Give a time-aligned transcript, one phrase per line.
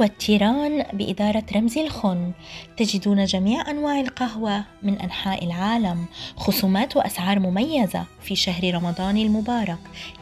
[0.00, 2.32] قهوة تيران بإدارة رمزي الخن.
[2.76, 6.04] تجدون جميع أنواع القهوة من أنحاء العالم.
[6.36, 9.78] خصومات وأسعار مميزة في شهر رمضان المبارك.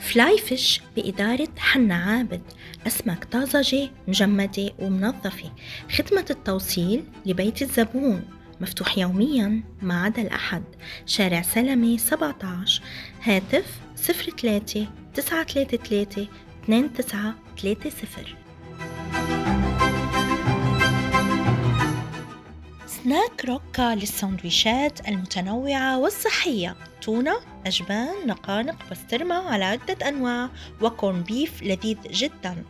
[0.00, 2.42] فلاي فيش بإدارة حنا عابد.
[2.86, 5.52] أسماك طازجة مجمدة ومنظفة.
[5.92, 8.24] خدمة التوصيل لبيت الزبون.
[8.60, 10.62] مفتوح يوميا ما عدا الأحد.
[11.06, 12.82] شارع سلمي 17
[13.22, 16.28] هاتف 03 933
[16.66, 18.47] 2930
[23.08, 26.76] سناك روكا للسندويشات المتنوعة والصحية.
[27.02, 30.50] تونة أجبان نقانق بسترمة على عدة أنواع
[30.80, 32.64] وكورن بيف لذيذ جدا.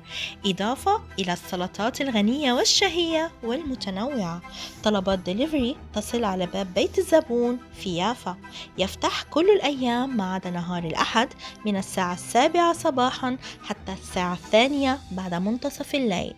[0.47, 4.43] إضافة إلى السلطات الغنية والشهية والمتنوعة.
[4.85, 8.37] طلبات دليفري تصل على باب بيت الزبون في يافا
[8.79, 11.29] يفتح كل الأيام ما عدا نهار الأحد
[11.67, 16.35] من الساعة السابعة صباحا حتى الساعة الثانية بعد منتصف الليل.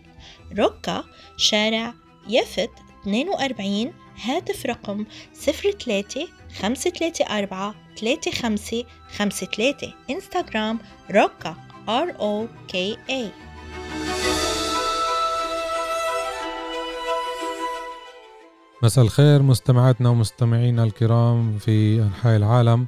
[0.57, 1.03] روكا
[1.37, 1.93] شارع
[2.27, 2.71] يفت
[3.07, 6.27] 42 هاتف رقم 03
[6.61, 7.73] 534
[8.33, 8.83] 35
[9.17, 10.79] 53 انستغرام
[11.11, 11.55] روكا
[11.87, 12.75] R O K
[13.09, 13.31] A.
[18.83, 22.87] مساء الخير مستمعاتنا ومستمعينا الكرام في أنحاء العالم.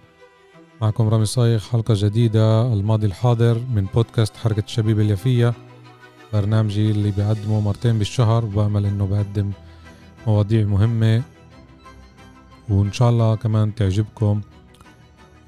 [0.82, 5.54] معكم رامي صايغ حلقة جديدة الماضي الحاضر من بودكاست حركة الشبيب اليافية
[6.34, 9.52] برنامجي اللي بقدمه مرتين بالشهر وبأمل إنه بقدم
[10.28, 11.24] مواضيع مهمة
[12.70, 14.42] وإن شاء الله كمان تعجبكم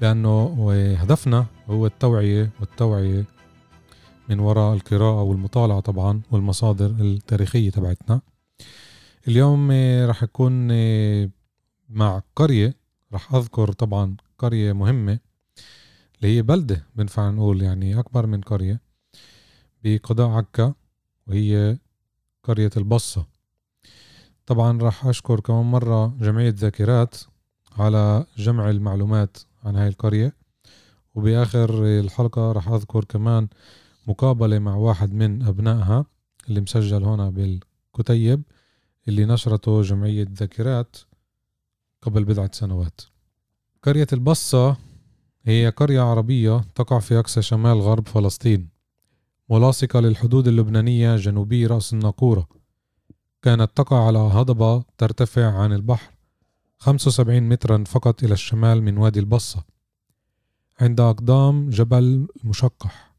[0.00, 3.24] لأنه هدفنا هو التوعية والتوعية
[4.28, 8.20] من وراء القراءة والمطالعة طبعا والمصادر التاريخية تبعتنا.
[9.28, 9.70] اليوم
[10.04, 10.68] رح يكون
[11.88, 12.74] مع قرية
[13.12, 15.18] رح أذكر طبعا قرية مهمة
[16.16, 18.80] اللي هي بلدة بنفع نقول يعني أكبر من قرية
[19.84, 20.74] بقضاء عكا
[21.26, 21.78] وهي
[22.42, 23.35] قرية البصة.
[24.46, 27.16] طبعا راح أشكر كمان مرة جمعية ذاكرات
[27.78, 30.36] على جمع المعلومات عن هاي القرية.
[31.14, 33.48] وبآخر الحلقة راح أذكر كمان
[34.06, 36.06] مقابلة مع واحد من أبنائها
[36.48, 38.42] اللي مسجل هنا بالكتيب
[39.08, 40.96] اللي نشرته جمعية ذاكرات
[42.02, 43.00] قبل بضعة سنوات.
[43.82, 44.76] قرية البصة
[45.44, 48.68] هي قرية عربية تقع في أقصى شمال غرب فلسطين
[49.50, 52.48] ملاصقة للحدود اللبنانية جنوبي رأس الناقورة.
[53.46, 56.12] كانت تقع على هضبة ترتفع عن البحر
[56.78, 59.64] 75 مترا فقط إلى الشمال من وادي البصة
[60.80, 63.14] عند أقدام جبل مشقح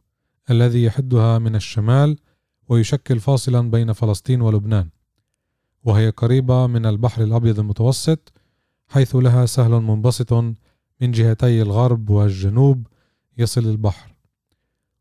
[0.50, 2.18] الذي يحدها من الشمال
[2.70, 4.90] ويشكل فاصلا بين فلسطين ولبنان
[5.84, 8.34] وهي قريبة من البحر الأبيض المتوسط
[8.88, 12.88] حيث لها سهل منبسط من جهتي الغرب والجنوب
[13.38, 14.16] يصل البحر.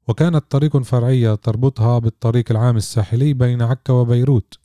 [0.08, 4.58] وكانت طريق فرعية تربطها بالطريق العام الساحلي بين عكا وبيروت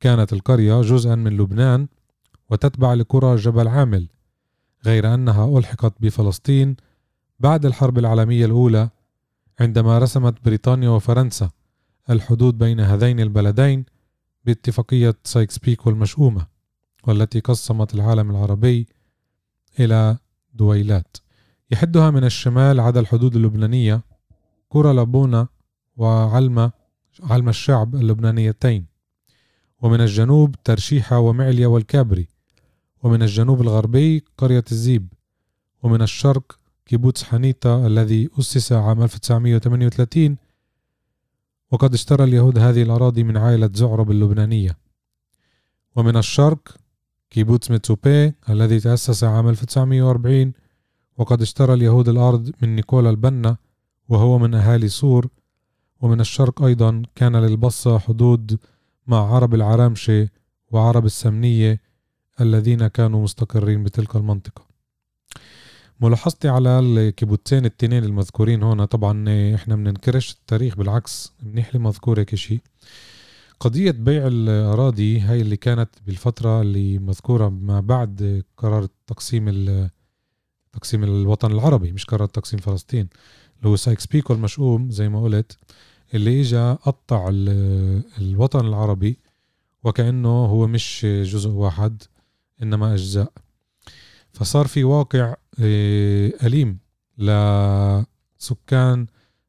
[0.00, 1.88] كانت القرية جزءا من لبنان
[2.50, 4.08] وتتبع لقرى جبل عامل
[4.86, 6.76] غير أنها ألحقت بفلسطين
[7.40, 8.90] بعد الحرب العالمية الأولى
[9.60, 11.50] عندما رسمت بريطانيا وفرنسا
[12.10, 13.84] الحدود بين هذين البلدين
[14.44, 16.46] باتفاقية سايكس بيكو المشؤومة
[17.04, 18.86] والتي قسمت العالم العربي
[19.80, 20.18] إلى
[20.54, 21.16] دويلات.
[21.70, 24.02] يحدها من الشمال عدا الحدود اللبنانية
[24.70, 25.48] قرى لبونة
[25.96, 26.72] وعلمة
[27.22, 28.86] علم الشعب اللبنانيتين.
[29.82, 32.28] ومن الجنوب ترشيحة ومعلية والكابري
[33.02, 35.12] ومن الجنوب الغربي قرية الزيب
[35.82, 40.36] ومن الشرق كيبوتس حنيطة الذي أسس عام 1938
[41.70, 44.78] وقد اشترى اليهود هذه الأراضي من عائلة زعرب اللبنانية.
[45.96, 46.76] ومن الشرق
[47.30, 50.52] كيبوتس ميتسوفا الذي تأسس عام 1940
[51.18, 53.56] وقد اشترى اليهود الأرض من نيكولا البنا
[54.08, 55.28] وهو من أهالي صور.
[56.00, 58.58] ومن الشرق أيضا كان للبصة حدود
[59.08, 60.28] مع عرب العرامشة
[60.70, 61.80] وعرب السمنية
[62.40, 64.62] الذين كانوا مستقرين بتلك المنطقة.
[66.00, 69.24] ملاحظتي على الكيبوتسين التنين المذكورين هنا طبعا
[69.54, 72.60] إحنا بننكرش التاريخ بالعكس منيح لي مذكور هيك شيء
[73.60, 79.48] قضية بيع الأراضي هاي اللي كانت بالفترة اللي مذكورة ما بعد قرار تقسيم
[80.72, 83.08] تقسيم الوطن العربي مش قرار تقسيم فلسطين
[83.58, 85.58] اللي هو سايكس بيكو المشؤوم زي ما قلت.
[86.14, 87.28] اللي اجى قطع
[88.18, 89.18] الوطن العربي
[89.84, 92.02] وكأنه هو مش جزء واحد
[92.62, 93.32] إنما أجزاء.
[94.32, 96.78] فصار في واقع آه، أليم
[97.18, 99.06] لسكان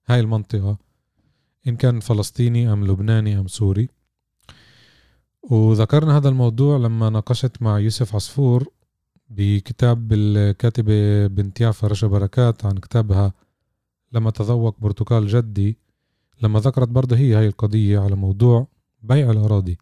[0.08, 0.78] هاي المنطقة
[1.68, 3.90] إن كان فلسطيني أم لبناني أم سوري.
[5.44, 8.68] وذكرنا هذا الموضوع لما ناقشت مع يوسف عصفور
[9.30, 13.34] بكتاب الكاتبة بنت يافا رشا بركات عن كتابها
[14.12, 15.78] لما تذوق برتقال جدي.
[16.42, 18.68] لما ذكرت برضه هي هاي القضية على موضوع
[19.04, 19.78] بيع الأراضي.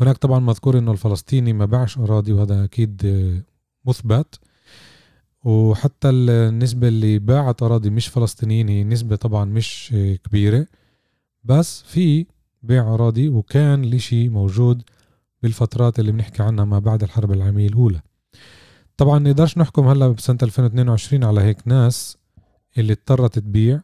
[0.00, 3.02] هناك طبعا مذكور إنه الفلسطيني ما باعش أراضي وهذا أكيد
[3.84, 4.40] مثبت.
[5.44, 9.94] وحتى النسبة اللي باعت أراضي مش فلسطينيين هي نسبة طبعا مش
[10.24, 10.66] كبيرة.
[11.44, 12.26] بس في
[12.62, 14.82] بيع أراضي وكان لشي موجود
[15.42, 18.00] بالفترات اللي بنحكي عنها ما بعد الحرب العالمية الأولى.
[18.96, 22.18] طبعا نقدرش نحكم هلأ بسنة 2022 على هيك ناس
[22.78, 23.80] اللي اضطرت تبيع.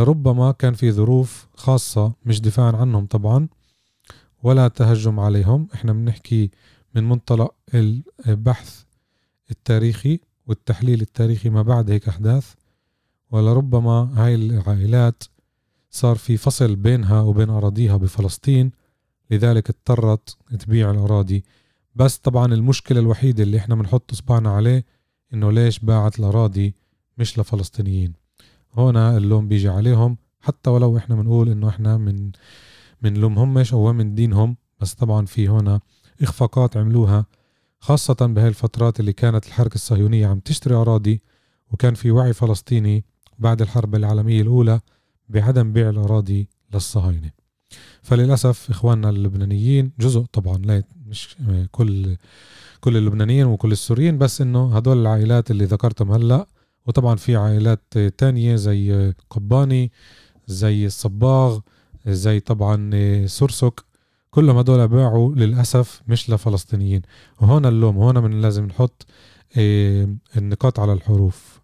[0.00, 3.48] لربما كان في ظروف خاصة مش دفاعا عنهم طبعا
[4.42, 5.68] ولا تهجم عليهم.
[5.74, 6.50] إحنا بنحكي
[6.94, 7.54] من منطلق
[8.26, 8.82] البحث
[9.50, 12.54] التاريخي والتحليل التاريخي ما بعد هيك أحداث.
[13.30, 15.22] ولربما هاي العائلات
[15.90, 18.70] صار في فصل بينها وبين أراضيها بفلسطين
[19.30, 21.44] لذلك اضطرت تبيع الأراضي.
[21.94, 24.84] بس طبعا المشكلة الوحيدة اللي إحنا بنحط إصبعنا عليه
[25.34, 26.74] إنه ليش باعت الأراضي
[27.18, 28.19] مش لفلسطينيين؟
[28.76, 30.16] هنا اللوم بيجي عليهم.
[30.40, 32.30] حتى ولو إحنا بنقول إنه إحنا من
[33.02, 35.80] من لومهمش أو من دينهم بس طبعا في هنا
[36.22, 37.26] إخفاقات عملوها
[37.80, 41.22] خاصة بهاي الفترات اللي كانت الحركة الصهيونية عم تشتري أراضي
[41.70, 43.04] وكان في وعي فلسطيني
[43.38, 44.80] بعد الحرب العالمية الأولى
[45.28, 47.30] بعدم بيع الأراضي للصهاينة.
[48.02, 51.36] فللأسف إخواننا اللبنانيين جزء طبعا لا مش
[51.70, 52.16] كل
[52.80, 56.46] كل اللبنانيين وكل السوريين بس إنه هدول العائلات اللي ذكرتهم هلأ
[56.90, 59.92] وطبعا في عائلات تانية زي قباني
[60.46, 61.60] زي الصباغ
[62.06, 62.90] زي طبعا
[63.26, 63.80] سرسك.
[64.30, 67.02] كلهم هدول باعوا للأسف مش لفلسطينيين.
[67.40, 69.06] وهون اللوم هون من لازم نحط
[69.58, 71.60] آه، النقاط على الحروف.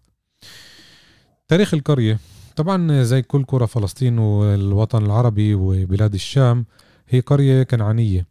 [1.47, 2.19] تاريخ القرية.
[2.55, 6.65] طبعا زي كل قرى فلسطين والوطن العربي وبلاد الشام
[7.09, 8.27] هي قرية كنعانية.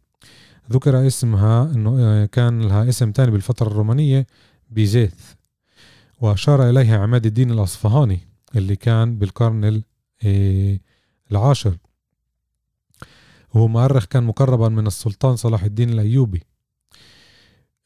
[0.71, 4.27] ذكر اسمها إنه آه، كان لها اسم تاني بالفترة الرومانية
[4.69, 5.36] بيزيث.
[6.21, 8.19] وأشار إليها عماد الدين الأصفهاني
[8.55, 9.83] اللي كان بالقرن
[10.25, 10.79] آه،
[11.31, 11.77] العاشر.
[13.55, 16.43] هو مؤرخ كان مقربا من السلطان صلاح الدين الأيوبي.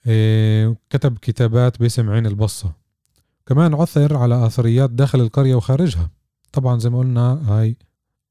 [0.07, 2.71] إيه، كتب كتابات باسم عين البصة.
[3.45, 6.09] كمان عثر على أثريات داخل القرية وخارجها.
[6.51, 7.77] طبعا زي ما قلنا هاي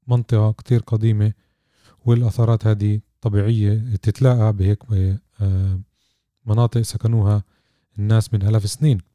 [0.08, 1.32] منطقة كتير قديمة
[2.05, 4.79] والأثارات هذه طبيعية تتلاقى بهيك
[5.41, 5.81] آه،
[6.46, 7.44] مناطق سكنوها
[7.99, 9.10] الناس من آلاف السنين.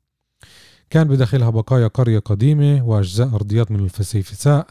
[0.89, 4.67] كان بداخلها بقايا قرية قديمة وأجزاء أرضيات من الفسيفساء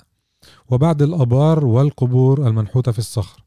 [0.69, 3.45] وبعد الأبار والقبور المنحوتة في الصخر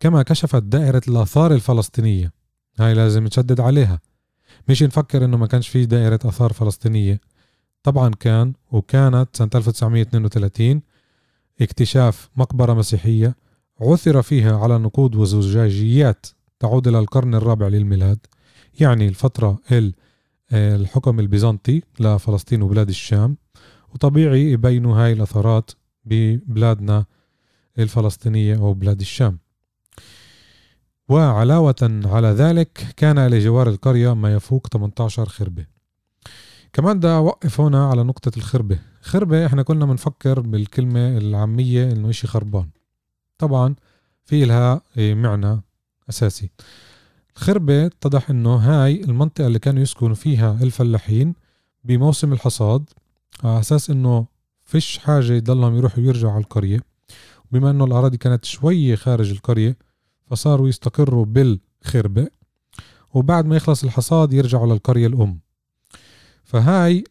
[0.00, 2.32] كما كشفت دائرة الآثار الفلسطينية.
[2.78, 4.00] هاي لازم نشدد عليها.
[4.68, 7.20] مش نفكر إنه ما كانش في دائرة آثار فلسطينية.
[7.82, 10.82] طبعا كان وكانت سنة 1932
[11.60, 13.36] اكتشاف مقبرة مسيحية
[13.80, 16.26] عثر فيها على نقود وزجاجيات
[16.60, 18.18] تعود إلى القرن الرابع للميلاد
[18.80, 19.58] يعني الفترة
[20.52, 23.36] الحكم البيزنطي لفلسطين وبلاد الشام
[23.94, 25.70] وطبيعي يبينوا هاي الأثارات
[26.04, 27.04] ببلادنا
[27.78, 29.38] الفلسطينية أو بلاد الشام.
[31.08, 35.66] وعلاوة على ذلك كان لجوار القرية ما يفوق 18 خربة.
[36.72, 38.78] كمان دا أوقف هنا على نقطة الخربة.
[39.02, 42.68] خربة إحنا كنا بنفكر بالكلمة العامية إنه إشي خربان.
[43.38, 43.74] طبعا
[44.24, 45.60] في لها إيه، معنى
[46.10, 46.50] أساسي.
[47.36, 51.34] الخربة اتضح إنه هاي المنطقة اللي كانوا يسكنوا فيها الفلاحين
[51.84, 52.90] بموسم الحصاد
[53.44, 54.26] على أساس إنه
[54.64, 56.80] فيش حاجة يضلهم يروحوا ويرجعوا على القرية.
[57.52, 59.76] بما إنه الأراضي كانت شوية خارج القرية
[60.30, 62.28] فصاروا يستقروا بالخربة
[63.14, 65.40] وبعد ما يخلص الحصاد يرجعوا للقرية الأم.
[66.44, 67.04] فهاي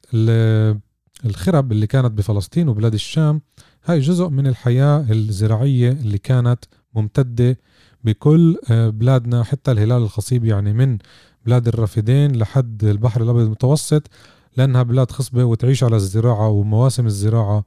[1.26, 3.42] الخرب اللي كانت بفلسطين وبلاد الشام
[3.86, 6.60] هاي جزء من الحياة الزراعية اللي كانت
[6.96, 7.58] ممتدة
[8.04, 10.98] بكل آه، بلادنا حتى الهلال الخصيب يعني من
[11.46, 14.10] بلاد الرافدين لحد البحر الأبيض المتوسط
[14.58, 17.64] لأنها بلاد خصبة وتعيش على الزراعة ومواسم الزراعة.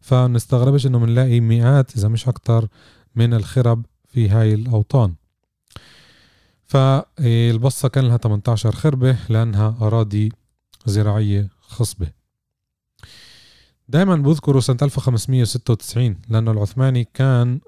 [0.00, 2.68] فنستغربش إنه بنلاقي مئات إذا مش أكتر
[3.14, 5.14] من الخرب في هاي الأوطان.
[6.64, 10.32] فالبصة كان لها 18 خربة لأنها أراضي
[10.86, 12.06] زراعية خصبة.
[13.88, 17.60] دائما بذكروا سنة 1596 لأنه العثماني كان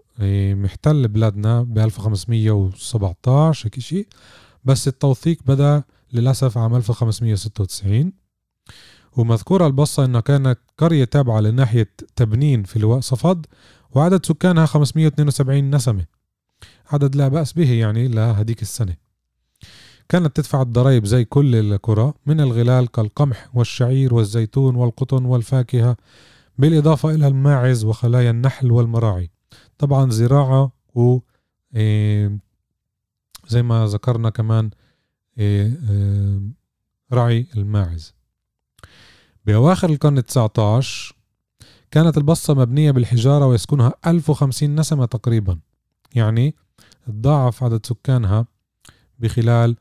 [0.54, 4.06] محتل بلادنا ب 1517 هيك شيء
[4.64, 5.82] بس التوثيق بدأ
[6.12, 8.12] للأسف عام 1596
[9.16, 13.46] ومذكورة البصة أنها كانت قرية تابعة لناحية تبنين في لواء صفد
[13.90, 16.04] وعدد سكانها 572 نسمة.
[16.90, 18.96] عدد لا بأس به يعني لهديك السنة.
[20.08, 25.96] كانت تدفع الضرائب زي كل القرى من الغلال كالقمح والشعير والزيتون والقطن والفاكهة
[26.58, 29.30] بالإضافة إلى الماعز وخلايا النحل والمراعي.
[29.78, 31.18] طبعا زراعة و
[31.74, 32.38] إيه،
[33.48, 34.70] زي ما ذكرنا كمان
[35.38, 36.40] إيه، إيه،
[37.12, 38.14] رعي الماعز.
[39.46, 41.12] بأواخر القرن ال19
[41.90, 45.58] كانت البصة مبنية بالحجارة ويسكنها 1050 نسمة تقريبا.
[46.14, 46.54] يعني
[47.06, 48.46] تضاعف عدد سكانها
[49.18, 49.76] بخلال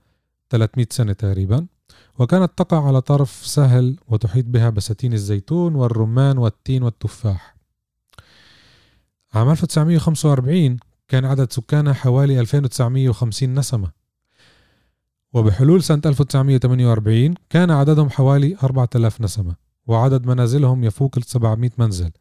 [0.50, 1.68] 300 سنة تقريبا
[2.20, 7.57] وكانت تقع على طرف سهل وتحيط بها بساتين الزيتون والرمان والتين والتفاح.
[9.34, 13.92] عام 1945 كان عدد سكانها حوالي 2950 نسمة.
[15.34, 19.56] وبحلول سنة 1948 كان عددهم حوالي 4000 نسمة
[19.88, 22.12] وعدد منازلهم يفوق ال 700 منزل.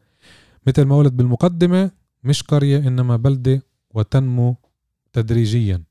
[0.67, 1.91] مثل ما قلت بالمقدمة
[2.23, 4.55] مش قرية إنما بلدة وتنمو
[5.13, 5.83] تدريجيا.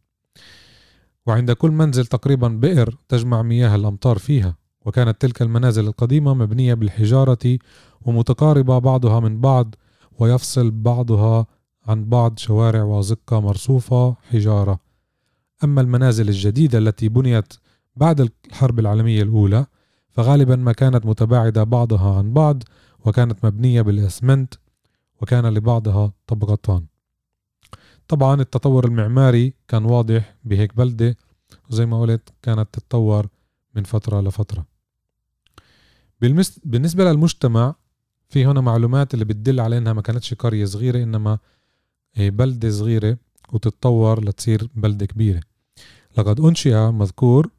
[1.27, 4.57] وعند كل منزل تقريبا بئر تجمع مياه الأمطار فيها
[4.87, 7.59] وكانت تلك المنازل القديمة مبنية بالحجارة
[8.03, 9.75] ومتقاربة بعضها من بعض
[10.19, 11.47] ويفصل بعضها
[11.87, 14.81] عن بعض شوارع وازقة مرصوفة حجارة.
[15.65, 17.53] أما المنازل الجديدة التي بنيت
[17.97, 19.67] بعد الحرب العالمية الأولى
[20.11, 22.63] فغالبا ما كانت متباعدة بعضها عن بعض
[23.05, 24.55] وكانت مبنية بالإسمنت
[25.23, 26.87] وكان لبعضها طبقتان.
[28.09, 31.17] طبعا التطور المعماري كان واضح بهيك بلدة
[31.71, 33.27] وزي ما قلت كانت تتطور
[33.75, 34.67] من فترة لفترة.
[36.65, 37.75] بالنسبة للمجتمع
[38.29, 41.39] في هنا معلومات اللي بتدل على إنها ما كانتش قرية صغيرة إنما
[42.19, 43.19] بلدة صغيرة
[43.53, 45.41] وتتطور لتصير بلدة كبيرة.
[46.19, 47.51] لقد أنشئ مذكور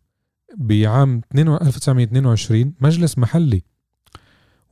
[0.58, 3.64] بعام 1922 مجلس محلي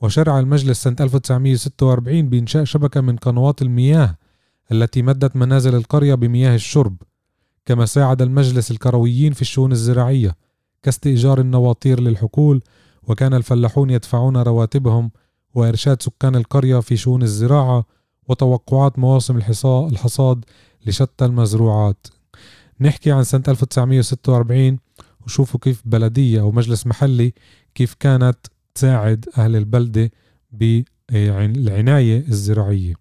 [0.01, 4.17] وشرع المجلس سنة 1946 بإنشاء شبكة من قنوات المياه
[4.71, 6.97] التي مدت منازل القرية بمياه الشرب
[7.65, 10.35] كما ساعد المجلس الكرويين في الشؤون الزراعية
[10.83, 12.61] كاستئجار النواطير للحقول
[13.03, 15.11] وكان الفلاحون يدفعون رواتبهم
[15.55, 17.85] وإرشاد سكان القرية في شؤون الزراعة
[18.27, 20.45] وتوقعات مواسم الحصاد
[20.85, 22.07] لشتى المزروعات.
[22.81, 24.79] نحكي عن سنة 1946
[25.25, 27.33] وشوفوا كيف بلدية أو مجلس محلي
[27.75, 28.37] كيف كانت
[28.75, 30.11] تساعد أهل البلدة
[30.51, 32.93] بالعناية الزراعية.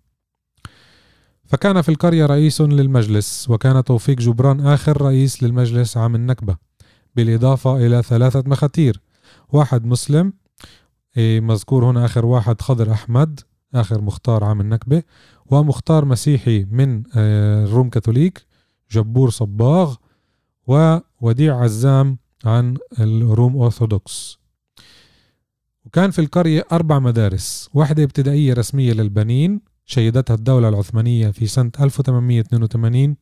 [1.46, 6.56] فكان في القرية رئيس للمجلس وكان توفيق جبران آخر رئيس للمجلس عام النكبة
[7.16, 9.00] بالإضافة إلى ثلاثة مخاتير
[9.48, 10.32] واحد مسلم
[11.16, 13.40] مذكور هنا آخر واحد خضر أحمد
[13.74, 15.02] آخر مختار عام النكبة
[15.46, 18.46] ومختار مسيحي من آه، الروم كاثوليك
[18.90, 19.94] جبور صباغ
[20.66, 24.38] ووديع عزام عن الروم أورثودوكس
[25.84, 33.16] وكان في القرية أربع مدارس واحدة ابتدائية رسمية للبنين شيدتها الدولة العثمانية في سنة 1882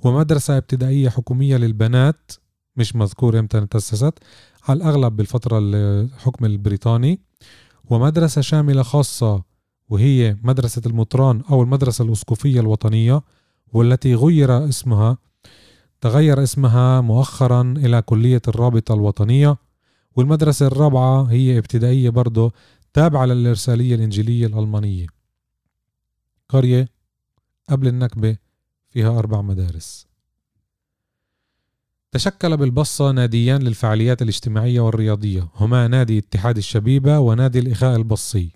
[0.00, 2.32] ومدرسة ابتدائية حكومية للبنات
[2.76, 4.14] مش مذكور إمتى تأسست
[4.68, 7.20] على الأغلب بالفترة الحكم البريطاني
[7.90, 9.42] ومدرسة شاملة خاصة
[9.88, 13.22] وهي مدرسة المطران أو المدرسة الأسقفية الوطنية
[13.72, 15.18] والتي غير اسمها
[16.00, 19.56] تغير اسمها مؤخرا إلى كلية الرابطة الوطنية.
[20.16, 22.52] والمدرسة الرابعة هي ابتدائية برضه
[22.92, 25.06] تابعة للإرسالية الإنجيلية الألمانية.
[26.48, 26.88] قرية
[27.70, 28.36] قبل النكبة
[28.90, 30.06] فيها أربع مدارس.
[32.12, 35.48] تشكل بالبصة ناديان للفعاليات الاجتماعية والرياضية.
[35.54, 38.52] هما نادي اتحاد الشبيبة ونادي الإخاء البصي.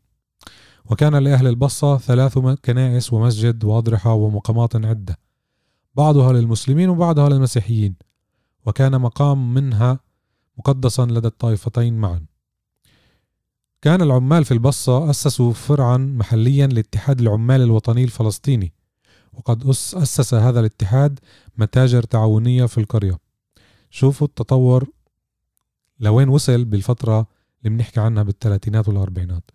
[0.85, 5.19] وكان لأهل البصة ثلاث كنائس ومسجد وأضرحة ومقامات عدة.
[5.95, 7.95] بعضها للمسلمين وبعضها للمسيحيين.
[8.67, 10.01] وكان مقام منها
[10.59, 12.27] مقدسا لدى الطائفتين معا.
[13.83, 18.73] كان العمال في البصة أسسوا فرعا محليا لاتحاد العمال الوطني الفلسطيني.
[19.33, 21.21] وقد أسس هذا الاتحاد
[21.59, 23.26] متاجر تعاونية في القرية.
[23.91, 24.89] شوفوا التطور.
[26.01, 27.27] لوين وصل بالفترة
[27.59, 29.51] اللي بنحكي عنها بالثلاثينات والأربعينات.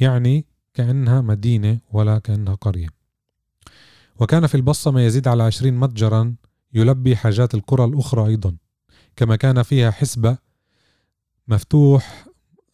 [0.00, 2.88] يعني كأنها مدينة ولا كأنها قرية.
[4.20, 6.34] وكان في البصة ما يزيد على عشرين متجرا
[6.74, 8.56] يلبي حاجات القرى الأخرى أيضا.
[9.16, 10.38] كما كان فيها حسبة
[11.48, 12.26] مفتوح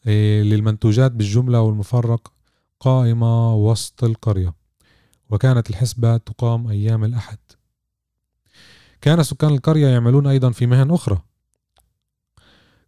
[0.07, 2.33] إيه، للمنتوجات بالجملة والمفرق
[2.81, 4.55] قائمة وسط القرية.
[5.31, 7.39] وكانت الحسبة تقام أيام الأحد.
[9.05, 11.19] كان سكان القرية يعملون أيضا في مهن أخرى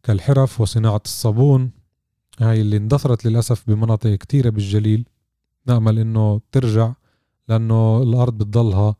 [0.03, 1.71] كالحرف وصناعة الصابون.
[2.41, 5.09] هاي اللي اندثرت للأسف بمناطق كتيرة بالجليل.
[5.67, 6.93] نأمل إنه ترجع
[7.49, 8.97] لأنه الأرض بتضلها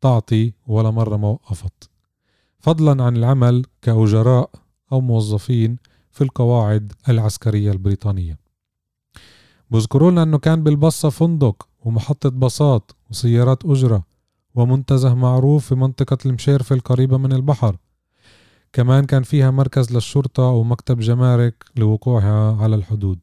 [0.00, 1.90] تعطي ولا مرة ما وقفت
[2.58, 4.50] فضلا عن العمل كأجراء
[4.92, 5.76] أو موظفين
[6.10, 8.38] في القواعد العسكرية البريطانية.
[9.70, 14.09] بذكروا لنا أنه كان بالبصة فندق ومحطة باصات وسيارات أجرة
[14.54, 17.76] ومنتزه معروف في منطقة المشيرفة القريبة من البحر.
[18.72, 23.18] كمان كان فيها مركز للشرطة ومكتب جمارك لوقوعها على الحدود.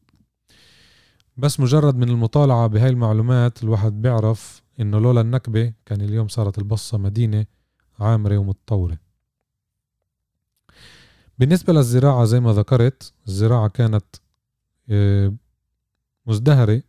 [1.36, 6.98] بس مجرد من المطالعة بهاي المعلومات الواحد بيعرف إنه لولا النكبة كان اليوم صارت البصة
[6.98, 7.46] مدينة
[8.00, 8.98] عامرة ومتطورة.
[11.38, 14.04] بالنسبة للزراعة زي ما ذكرت الزراعة كانت
[14.90, 15.34] آه،
[16.26, 16.82] مزدهرة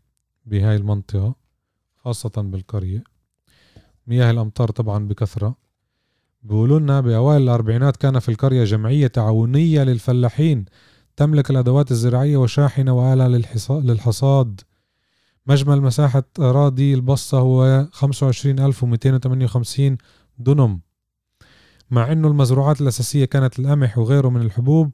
[0.46, 1.36] بهاي المنطقة
[1.98, 3.04] خاصة بالقرية.
[4.10, 5.56] مياه الأمطار طبعا بكثرة.
[6.44, 10.66] بيقولوا لنا بأوائل الأربعينات كان في القرية جمعية تعاونية للفلاحين
[11.16, 13.28] تملك الأدوات الزراعية وشاحنة وآلة
[13.70, 14.62] للحصاد.
[15.48, 19.98] مجمل مساحة أراضي البصة هو 25258
[20.38, 20.80] دنم
[21.92, 24.92] مع أنه المزروعات الأساسية كانت القمح وغيره من الحبوب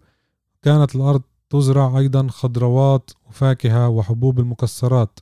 [0.62, 5.20] كانت الأرض تزرع أيضا خضروات وفاكهة وحبوب المكسرات.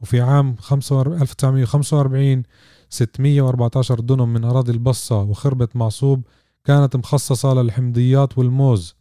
[0.00, 2.42] وفي عام 1945
[2.90, 6.22] 614 دنم من أراضي البصة وخربة معصوب
[6.64, 8.94] كانت مخصصة للحمضيات والموز.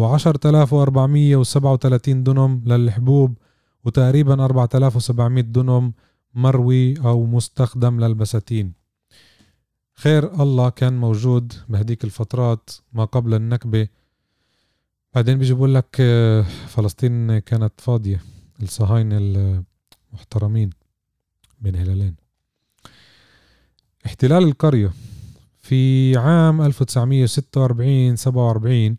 [0.00, 3.38] و10437 دنم للحبوب
[3.84, 5.92] وتقريبا 4700 دنم
[6.34, 8.72] مروي أو مستخدم للبساتين.
[9.94, 13.88] خير الله كان موجود بهديك الفترات ما قبل النكبة.
[15.14, 18.20] بعدين بيجي بقول لك آه، فلسطين كانت فاضية.
[18.62, 19.18] الصهاينة
[20.10, 20.70] المحترمين
[21.60, 22.14] بين هلالين.
[24.06, 24.92] احتلال القرية
[25.58, 28.96] في عام 1946 47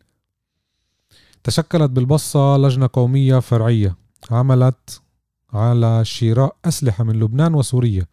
[1.44, 3.96] تشكلت بالبصة لجنة قومية فرعية
[4.32, 5.02] عملت
[5.54, 8.06] على شراء أسلحة من لبنان وسوريا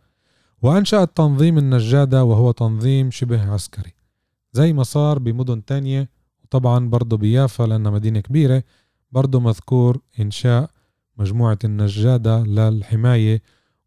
[0.62, 3.92] وأنشأت تنظيم النجادة وهو تنظيم شبه عسكري
[4.52, 6.10] زي ما صار بمدن تانية.
[6.44, 8.62] وطبعا برضه بيافا لأنها مدينة كبيرة
[9.12, 10.70] برضه مذكور إنشاء
[11.18, 13.42] مجموعة النجادة للحماية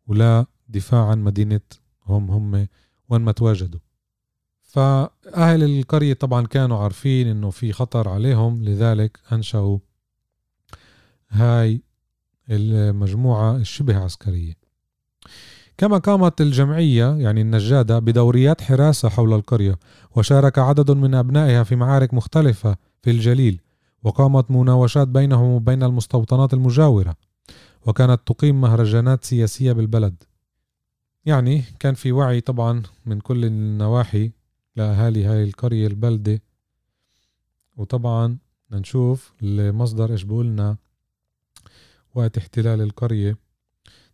[0.07, 1.61] ولا دفاع عن مدينة
[2.05, 2.67] هم هم
[3.09, 3.79] وين ما تواجدوا.
[4.61, 9.79] فأهل القرية طبعا كانوا عارفين إنه في خطر عليهم لذلك أنشأوا
[11.29, 11.81] هاي
[12.49, 14.53] المجموعة الشبه عسكرية.
[15.77, 19.79] كما قامت الجمعية يعني النجادة بدوريات حراسة حول القرية
[20.15, 23.61] وشارك عدد من أبنائها في معارك مختلفة في الجليل.
[24.03, 27.15] وقامت مناوشات بينهم وبين المستوطنات المجاورة
[27.85, 30.23] وكانت تقيم مهرجانات سياسية بالبلد.
[31.25, 34.31] يعني كان في وعي طبعا من كل النواحي
[34.75, 36.41] لأهالي هاي القرية البلدة.
[37.77, 38.37] وطبعا
[38.71, 40.77] نشوف المصدر إيش بقولنا
[42.15, 43.37] وقت احتلال القرية.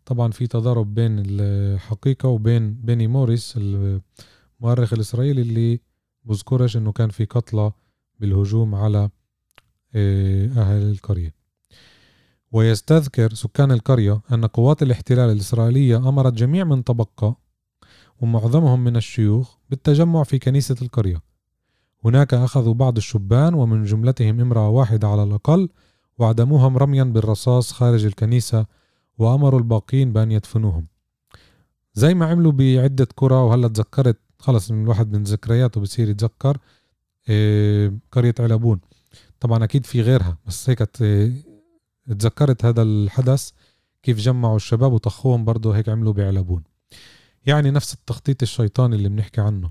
[0.06, 5.80] طبعا في تضارب بين الحقيقة وبين بيني موريس المؤرخ الإسرائيلي اللي
[6.24, 7.72] بذكرش إنه كان في قتلى
[8.20, 9.10] بالهجوم على
[9.96, 11.34] أهل القرية.
[12.52, 17.36] ويستذكر سكان القرية أن قوات الاحتلال الإسرائيلية أمرت جميع من تبقى
[18.22, 21.22] ومعظمهم من الشيوخ بالتجمع في كنيسة القرية.
[22.06, 25.70] هناك أخذوا بعض الشبان ومن جملتهم امرأة واحدة على الأقل
[26.18, 28.66] وعدموهم رميا بالرصاص خارج الكنيسة
[29.18, 30.88] وأمروا الباقين بأن يدفنوهم.
[31.94, 36.58] زي ما عملوا بعدة قرى وهلأ تذكرت خلص من الواحد من ذكرياته بصير يتذكر
[37.30, 38.80] إيه قرية علبون
[39.40, 40.80] طبعا أكيد في غيرها بس هيك
[42.08, 43.52] تذكرت هذا الحدث
[44.04, 46.64] كيف جمعوا الشباب وطخوهم برضه هيك عملوا بعلبون
[47.46, 49.70] يعني نفس التخطيط الشيطاني اللي بنحكي عنه.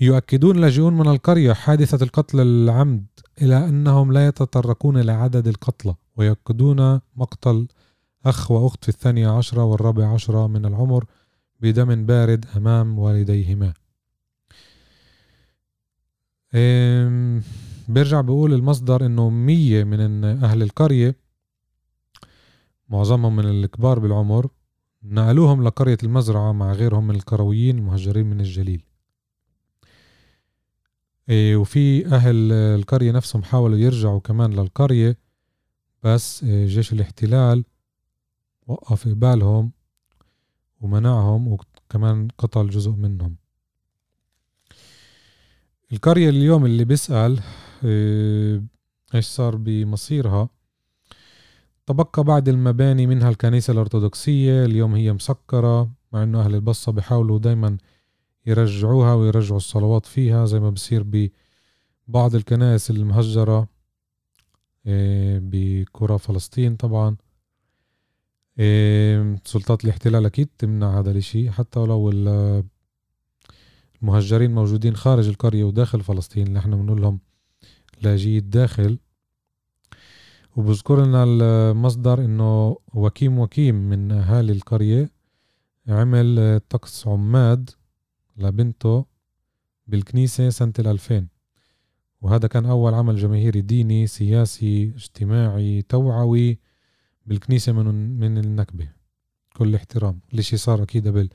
[0.00, 3.06] يؤكدون لاجئون من القرية حادثة القتل العمد
[3.42, 7.68] إلى أنهم لا يتطرقون إلى عدد القتلى ويؤكدون مقتل
[8.26, 11.04] أخ وأخت في الثانية عشرة والرابع عشرة من العمر
[11.60, 13.74] بدم بارد أمام والديهما.
[17.88, 21.16] بيرجع بيقول المصدر إنه مية من أهل القرية
[22.88, 24.50] معظمهم من الكبار بالعمر
[25.02, 28.84] نقلوهم لقرية المزرعة مع غيرهم من القرويين المهجرين من الجليل.
[31.28, 35.18] إيه وفي أهل القرية نفسهم حاولوا يرجعوا كمان للقرية
[36.02, 37.64] بس إيه جيش الاحتلال
[38.66, 39.72] وقف قبالهم
[40.80, 43.36] ومنعهم وكمان قتل جزء منهم.
[45.92, 47.40] القرية اليوم اللي بيسأل
[49.14, 50.48] إيش صار بمصيرها؟
[51.86, 57.76] تبقى بعد المباني منها الكنيسة الأرثوذكسية اليوم هي مسكرة مع إنه أهل البصة بيحاولوا دايما
[58.46, 61.30] يرجعوها ويرجعوا الصلوات فيها زي ما بصير
[62.08, 63.68] ببعض الكنائس المهجرة
[64.86, 67.16] آه، بكرة فلسطين طبعا.
[68.58, 72.10] آه، سلطات الاحتلال أكيد تمنع هذا الشيء حتى ولو
[74.02, 77.18] المهجرين موجودين خارج القرية وداخل فلسطين إحنا بنقول لهم
[78.02, 78.98] لاجئي الداخل.
[80.56, 85.10] وبذكر لنا المصدر إنه وكيم وكيم من أهالي القرية
[85.88, 87.70] عمل طقس عماد
[88.36, 89.04] لبنته
[89.86, 91.28] بالكنيسة سنة الألفين.
[92.20, 96.58] وهذا كان أول عمل جماهيري ديني سياسي اجتماعي توعوي
[97.26, 98.88] بالكنيسة من من النكبة.
[99.56, 100.20] كل احترام.
[100.34, 101.28] الإشي صار أكيد قبل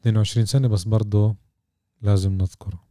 [0.00, 1.36] 22 سنة بس برضه
[2.02, 2.87] لازم نذكره.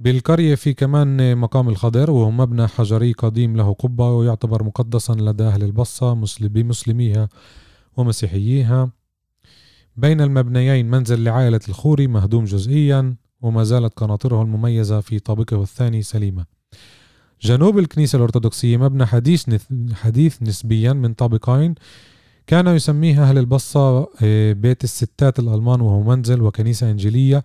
[0.00, 5.62] بالقرية في كمان مقام الخضر وهو مبنى حجري قديم له قبة ويعتبر مقدسا لدى أهل
[5.62, 7.28] البصة بمسلميها
[7.96, 8.90] ومسيحييها.
[9.96, 16.44] بين المبنيين منزل لعائلة الخوري مهدوم جزئيا وما زالت قناطره المميزة في طابقه الثاني سليمة.
[17.42, 19.56] جنوب الكنيسة الأرثوذكسية مبنى حديث
[19.92, 21.74] حديث نسبيا من طابقين.
[22.46, 27.44] كان يسميها أهل البصة آه، بيت الستات الألمان وهو منزل وكنيسة إنجيلية.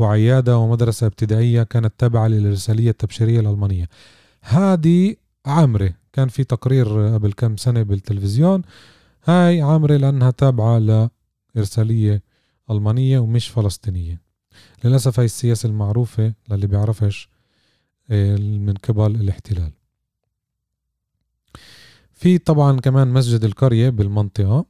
[0.00, 3.88] وعيادة ومدرسة ابتدائية كانت تابعة للإرسالية التبشيرية الألمانية.
[4.42, 5.14] هذه
[5.46, 8.62] عامرة كان في تقرير قبل كم سنة بالتلفزيون.
[9.24, 11.08] هاي عامرة لأنها تابعة
[11.54, 12.22] لإرسالية
[12.70, 14.20] ألمانية ومش فلسطينية.
[14.84, 17.28] للأسف هاي السياسة المعروفة للي بيعرفش
[18.10, 19.72] آه، من قبل الاحتلال.
[22.14, 24.64] في طبعا كمان مسجد القرية بالمنطقة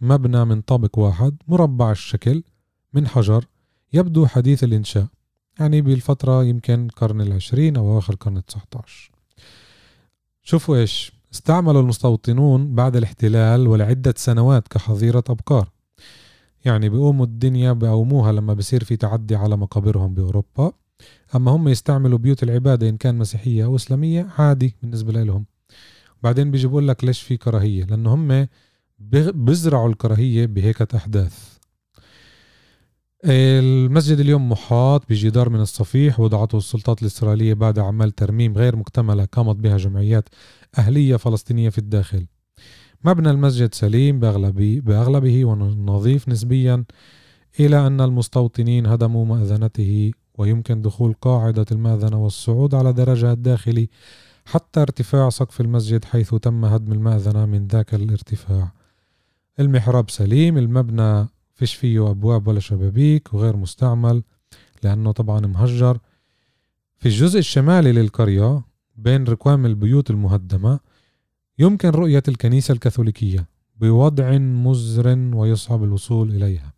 [0.00, 2.42] مبنى من طابق واحد مربع الشكل
[2.92, 3.44] من حجر
[3.92, 5.06] يبدو حديث الإنشاء
[5.60, 9.10] يعني بالفترة يمكن القرن العشرين أو آخر القرن التسعة عشر
[10.42, 15.70] شوفوا إيش استعملوا المستوطنون بعد الاحتلال ولعدة سنوات كحظيرة أبقار.
[16.64, 20.72] يعني بيقوموا الدنيا بقوموها لما بصير في تعدي على مقابرهم بأوروبا.
[21.34, 25.46] أما هم يستعملوا بيوت العبادة إن كان مسيحية أو إسلامية عادي بالنسبة لهم.
[26.22, 28.48] بعدين بيجي بقول لك ليش في كراهية؟ لأنه هم
[29.34, 31.55] بزرعوا الكراهية بهيك أحداث.
[33.28, 39.56] المسجد اليوم محاط بجدار من الصفيح وضعته السلطات الإسرائيلية بعد أعمال ترميم غير مكتملة قامت
[39.56, 40.28] بها جمعيات
[40.78, 42.26] أهلية فلسطينية في الداخل.
[43.04, 46.84] مبنى المسجد سليم بأغلبه, بأغلبه ونظيف نسبيا
[47.60, 53.88] إلى أن المستوطنين هدموا مأذنته ويمكن دخول قاعدة المأذنة والصعود على درجها الداخلي
[54.44, 58.72] حتى ارتفاع سقف المسجد حيث تم هدم المأذنة من ذاك الارتفاع.
[59.60, 64.22] المحراب سليم المبنى فيش فيه أبواب ولا شبابيك وغير مستعمل
[64.82, 65.98] لأنه طبعا مهجر.
[66.98, 68.62] في الجزء الشمالي للقرية
[68.96, 70.80] بين ركوام البيوت المهدمة
[71.58, 73.48] يمكن رؤية الكنيسة الكاثوليكية
[73.80, 76.72] بوضع مزر ويصعب الوصول إليها.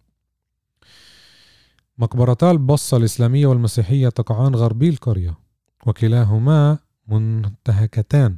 [1.99, 5.38] مقبرتا البصة الإسلامية والمسيحية تقعان غربي القرية
[5.87, 8.37] وكلاهما منتهكتان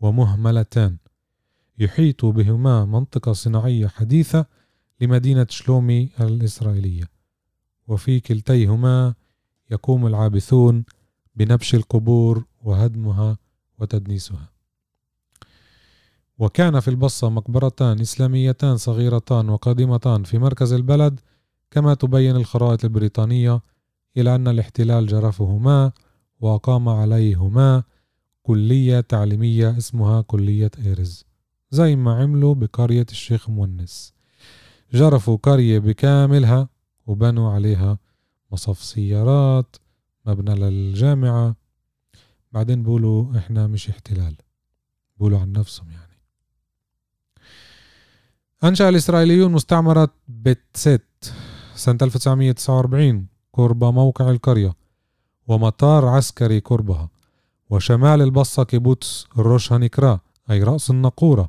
[0.00, 0.96] ومهملتان.
[1.78, 4.46] يحيط بهما منطقة صناعية حديثة
[5.02, 7.10] لمدينة شلومي الإسرائيلية.
[7.88, 9.14] وفي كلتيهما
[9.70, 10.84] يقوم العابثون
[11.34, 13.38] بنبش القبور وهدمها
[13.78, 14.52] وتدنيسها.
[16.38, 21.20] وكان في البصة مقبرتان إسلاميتان صغيرتان وقادمتان في مركز البلد
[21.70, 23.60] كما تبين الخرائط البريطانية
[24.16, 25.92] إلى أن الاحتلال جرفهما
[26.40, 27.82] وأقام عليهما
[28.42, 31.24] كلية تعليمية اسمها كلية إيرز
[31.70, 34.14] زي ما عملوا بقرية الشيخ مونس.
[34.92, 36.68] جرفوا قرية بكاملها
[37.06, 37.98] وبنوا عليها
[38.52, 39.76] مصف سيارات
[40.26, 41.56] مبنى للجامعة.
[42.52, 44.34] بعدين بقولوا إحنا مش احتلال
[45.16, 46.12] بقولوا عن نفسهم يعني.
[48.64, 51.32] أنشأ الإسرائيليون مستعمرة بيت ست
[51.74, 54.74] سنة 1949 قرب موقع القرية
[55.46, 57.08] ومطار عسكري قربها
[57.70, 61.48] وشمال البصة كيبوتس الروش هنكرا أي رأس النقورة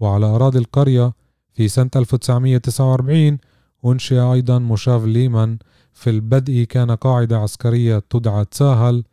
[0.00, 1.12] وعلى أراضي القرية
[1.56, 3.38] في سنة 1949
[3.86, 5.58] أنشئ أيضا مشاف ليمان
[5.92, 6.64] في البدء.
[6.64, 9.04] كان قاعدة عسكرية تدعى تساهل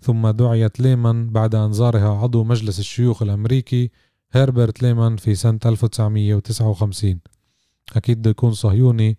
[0.00, 3.90] ثم دعيت ليمان بعد أن زارها عضو مجلس الشيوخ الأمريكي
[4.32, 7.20] هربرت ليمان في سنة 1959
[7.96, 9.18] أكيد بده يكون صهيوني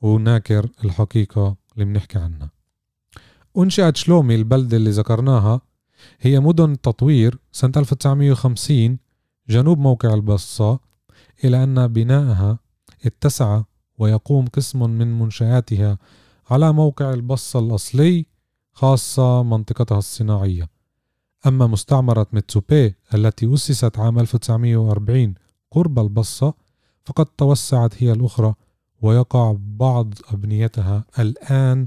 [0.00, 2.50] وناكر الحقيقة اللي بنحكي عنها.
[3.58, 5.60] أنشئت شلومي البلدة اللي ذكرناها.
[6.20, 7.38] هي مدن تطوير.
[7.52, 8.98] سنة 1950
[9.48, 10.91] جنوب موقع البصة.
[11.44, 12.58] إلى أن بناءها
[13.04, 13.62] اتسع
[13.98, 15.98] ويقوم قسم من منشآتها
[16.50, 18.26] على موقع البصة الأصلي
[18.72, 20.68] خاصة منطقتها الصناعية.
[21.46, 25.34] أما مستعمرة ميتسوبي التي أسست عام 1940
[25.70, 26.54] قرب البصة
[27.04, 28.54] فقد توسعت هي الأخرى
[29.02, 31.86] ويقع بعض أبنيتها الآن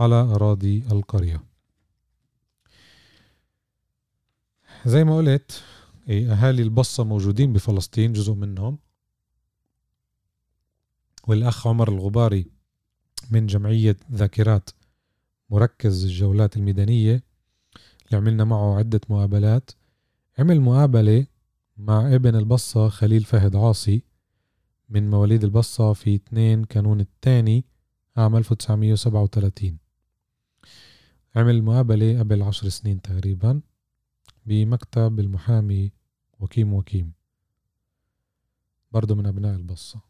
[0.00, 1.42] على أراضي القرية.
[4.86, 5.62] زي ما قلت
[6.08, 8.78] أهالي البصة موجودين بفلسطين جزء منهم.
[11.28, 12.50] والأخ عمر الغباري
[13.30, 14.70] من جمعية ذاكرات
[15.50, 17.22] مركز الجولات الميدانية
[18.06, 19.70] اللي عملنا معه عدة مقابلات.
[20.38, 21.26] عمل مقابلة
[21.76, 24.02] مع ابن البصة خليل فهد عاصي
[24.88, 27.64] من مواليد البصة في 2 كانون الثاني
[28.16, 29.78] عام 1937
[31.36, 33.60] عمل مقابلة قبل عشر سنين تقريبا.
[34.46, 35.92] بمكتب المحامي
[36.40, 37.12] وكيم وكيم.
[38.92, 40.00] برضه من أبناء البصة.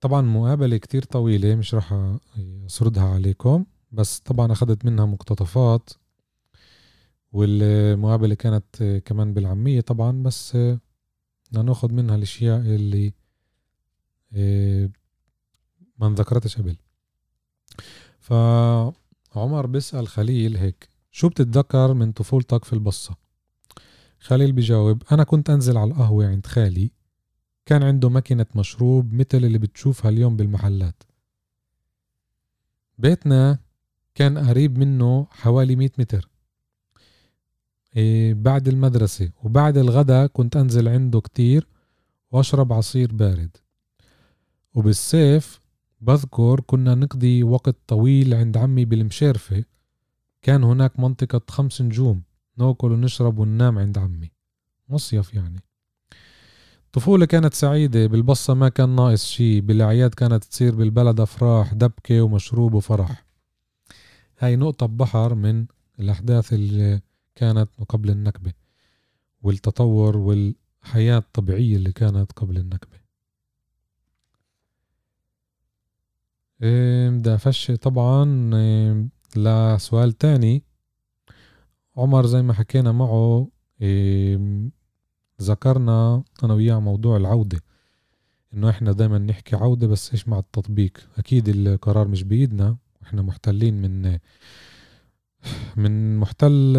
[0.00, 2.16] طبعا مقابلة كتير طويلة مش رح
[2.66, 5.90] أسردها عليكم بس طبعا أخذت منها مقتطفات
[7.32, 10.58] والمقابلة كانت كمان بالعامية طبعا بس
[11.52, 13.12] ناخد منها الأشياء اللي
[14.32, 14.90] آه،
[15.98, 16.76] ما انذكرتش قبل.
[18.18, 23.16] فعمر بيسأل خليل هيك شو بتتذكر من طفولتك في البصة؟
[24.20, 26.90] خليل بيجاوب أنا كنت أنزل على القهوة عند خالي.
[27.66, 31.02] كان عنده ماكينة مشروب مثل اللي بتشوفها اليوم بالمحلات.
[32.98, 33.58] بيتنا
[34.14, 36.28] كان قريب منه حوالي 100 متر.
[37.96, 41.68] إيه بعد المدرسة وبعد الغداء كنت أنزل عنده كتير
[42.30, 43.56] وأشرب عصير بارد.
[44.74, 45.60] وبالصيف
[46.00, 49.64] بذكر كنا نقضي وقت طويل عند عمي بالمشارفة
[50.42, 52.22] كان هناك منطقة خمس نجوم
[52.58, 54.30] نأكل ونشرب وننام عند عمي.
[54.88, 55.62] مصيف يعني.
[56.86, 62.74] الطفولة كانت سعيدة بالبصة ما كان ناقص شي بالأعياد كانت تصير بالبلد أفراح دبكة ومشروب
[62.74, 63.26] وفرح.
[64.38, 65.66] هاي نقطة بحر من
[66.00, 67.00] الأحداث اللي
[67.34, 68.52] كانت قبل النكبة
[69.42, 72.96] والتطور والحياة الطبيعية اللي كانت قبل النكبة.
[76.62, 80.62] إيه، بدي أفش طبعا إيه، لسؤال تاني.
[81.96, 83.48] عمر زي ما حكينا معه
[83.80, 84.70] إيه،
[85.42, 87.60] ذكرنا أنا وياه موضوع العودة.
[88.54, 92.76] إنه إحنا دايما نحكي عودة بس إيش مع التطبيق؟ أكيد القرار مش بإيدنا.
[93.02, 94.18] إحنا محتلين من
[95.76, 96.74] من محتل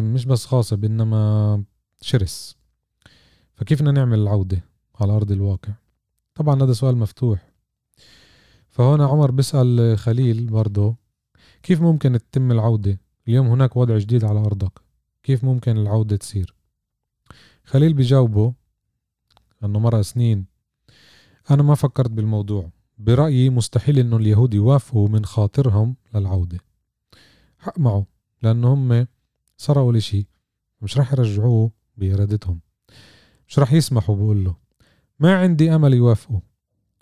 [0.00, 1.64] مش بس غاصب إنما
[2.00, 2.56] شرس.
[3.54, 4.64] فكيف بدنا نعمل العودة
[5.00, 5.72] على أرض الواقع؟
[6.34, 7.50] طبعا هذا سؤال مفتوح.
[8.68, 10.96] فهنا عمر بيسأل خليل برضه
[11.62, 14.80] كيف ممكن تتم العودة؟ اليوم هناك وضع جديد على أرضك.
[15.22, 16.54] كيف ممكن العودة تصير؟
[17.64, 18.54] خليل بيجاوبه
[19.64, 20.46] أنه مرة سنين
[21.50, 22.70] أنا ما فكرت بالموضوع.
[22.98, 26.58] برأيي مستحيل أنه اليهود يوافقوا من خاطرهم للعودة.
[27.58, 28.06] حق معه
[28.42, 29.06] لأنه هم
[29.56, 30.26] سرقوا الإشي
[30.82, 32.60] مش راح يرجعوه بإرادتهم.
[33.48, 34.56] مش راح يسمحوا بقول له.
[35.18, 36.40] ما عندي أمل يوافقوا.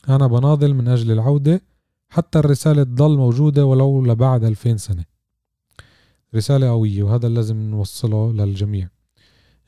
[0.08, 1.62] أنا بناضل من أجل العودة
[2.08, 5.04] حتى الرسالة تضل موجودة ولو لبعد ألفين سنة.
[6.34, 8.88] رسالة قوية وهذا لازم نوصله للجميع.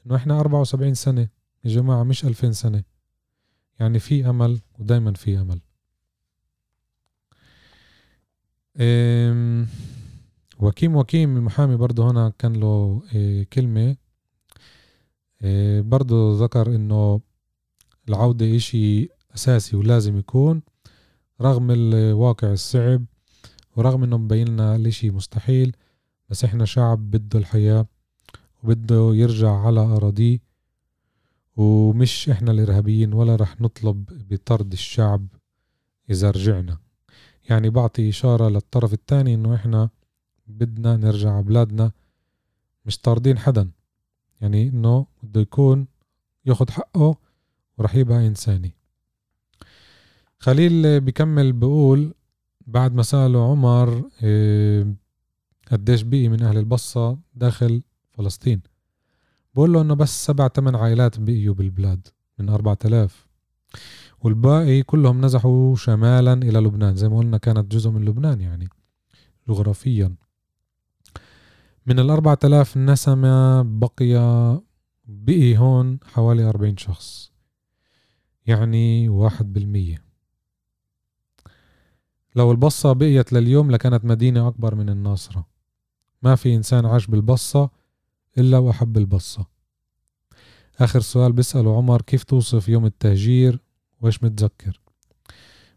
[0.07, 1.29] إنه إحنا أربعة وسبعين سنة
[1.64, 2.85] يا جماعة مش ألفين سنة.
[3.81, 5.61] يعني في أمل ودايما في أمل.
[10.59, 13.96] وكيم وكيم المحامي برضه هنا كان له إيه، كلمة.
[15.42, 17.20] إيه، برضه ذكر إنه
[18.09, 20.62] العودة إشي أساسي ولازم يكون.
[21.42, 23.05] رغم الواقع الصعب
[23.76, 25.76] ورغم إنه مبين لنا الإشي مستحيل
[26.29, 27.87] بس إحنا شعب بده الحياة
[28.62, 30.38] وبده يرجع على أراضيه
[31.57, 35.26] ومش إحنا الإرهابيين ولا رح نطلب بطرد الشعب
[36.11, 36.79] إذا رجعنا.
[37.50, 39.90] يعني بعطي إشارة للطرف الثاني إنه إحنا
[40.46, 41.92] بدنا نرجع بلادنا
[42.87, 43.70] مش طاردين حدا.
[44.40, 45.87] يعني إنه بده يكون
[46.46, 47.16] ياخد حقه
[47.79, 48.74] ورح يبقى إنساني.
[50.42, 52.14] خليل بكمل بقول
[52.66, 54.94] بعد ما سأله عمر إيه
[55.72, 58.62] قديش بقي من أهل البصة داخل فلسطين؟
[59.55, 63.26] بقول له إنه بس سبع تمن عائلات بقيوا بالبلاد من أربعة آلاف.
[64.20, 68.68] والباقي كلهم نزحوا شمالا إلى لبنان زي ما قلنا كانت جزء من لبنان يعني
[69.48, 70.14] جغرافيا.
[71.87, 74.14] من الأربعة آلاف نسمة بقي
[75.05, 77.33] بقي هون حوالي أربعين شخص
[78.46, 80.10] يعني واحد بالمية.
[82.37, 85.47] لو البصة بقيت لليوم لكانت مدينة أكبر من الناصرة.
[86.23, 87.71] ما في إنسان عاش بالبصة
[88.38, 89.47] إلا وأحب البصة.
[90.79, 93.61] آخر سؤال بيسأله عمر كيف توصف يوم التهجير؟
[94.01, 94.81] وإيش متذكر؟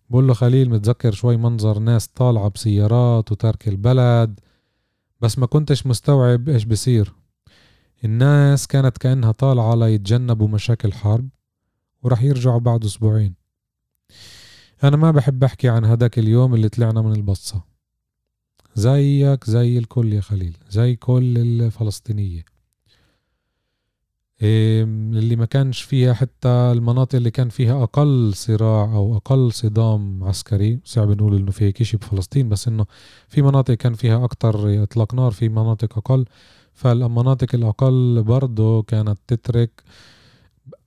[0.10, 4.40] بقول له خليل متذكر شوي منظر ناس طالعة بسيارات وترك البلد
[5.22, 7.14] بس ما كنتش مستوعب إيش بصير
[8.04, 11.30] الناس كانت كأنها طالعة ليتجنبوا مشاكل حرب
[12.04, 13.43] ورح يرجعوا بعد أسبوعين.
[14.84, 17.64] أنا ما بحب أحكي عن هداك اليوم اللي طلعنا من البصة.
[18.76, 22.46] زيك زي الكل يا خليل زي كل الفلسطينية.
[24.42, 30.80] اللي ما كانش فيها حتى المناطق اللي كان فيها أقل صراع أو أقل صدام عسكري.
[30.86, 32.86] صعب نقول إنه في هيك شيء بفلسطين بس إنه
[33.28, 36.26] في مناطق كان فيها أكتر إطلاق نار في مناطق أقل.
[36.74, 39.84] فالمناطق الأقل برضه كانت تترك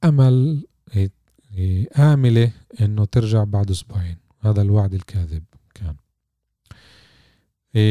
[0.04, 0.66] أمل
[1.98, 4.16] آملة إنه ترجع بعد أسبوعين.
[4.40, 5.96] هذا الوعد الكاذب كان.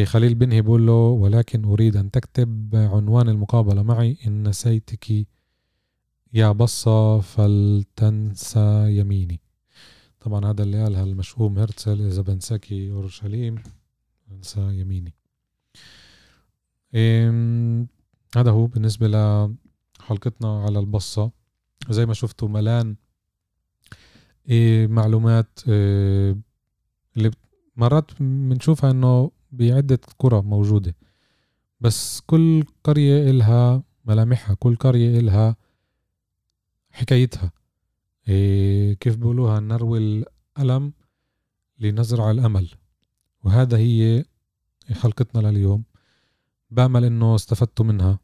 [0.06, 4.18] خليل بنهي بقول له ولكن أريد أن تكتب عنوان المقابلة معي.
[4.28, 5.28] إن نسيتك
[6.34, 9.42] يا بصة فلتنسى يميني.
[10.20, 13.64] طبعا هذا اللي قالها المشؤوم هرتزل إذا بنساكي أورشليم
[14.32, 15.14] انسى يميني.
[18.36, 21.32] هذا هو بالنسبة لحلقتنا على البصة.
[21.90, 23.05] زي ما شفتوا ملان إيه
[24.88, 26.38] معلومات إيه
[27.18, 27.32] اللي
[27.76, 30.96] مرات بنشوفها إنه بعدة قرى موجودة
[31.82, 35.56] بس كل قرية إلها ملامحها كل قرية إلها
[36.92, 37.52] حكايتها.
[38.28, 40.26] إيه كيف بيقولوها؟ نروي
[40.58, 40.94] الألم
[41.80, 42.70] لنزرع الأمل.
[43.44, 44.26] وهذا هي
[44.92, 45.84] حلقتنا لليوم.
[46.72, 48.20] بأمل إنه استفدتوا منها.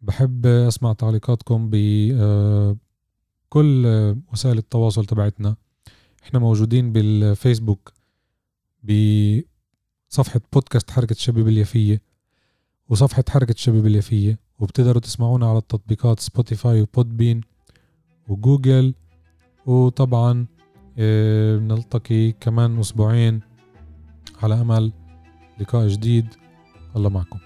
[0.00, 2.76] بحب أسمع تعليقاتكم بكل
[3.86, 5.56] آه، وسائل التواصل تبعتنا.
[6.24, 7.92] إحنا موجودين بالفيسبوك
[8.82, 12.02] بصفحة بودكاست حركة الشباب اليافية
[12.88, 17.40] وصفحة حركة الشباب اليافية وبتقدروا تسمعونا على التطبيقات سبوتيفاي وبودبين
[18.28, 18.94] وجوجل
[19.66, 20.46] وطبعا
[20.98, 23.40] آه، نلتقي كمان أسبوعين
[24.42, 24.92] على أمل
[25.60, 26.26] لقاء جديد.
[26.96, 27.45] الله معكم.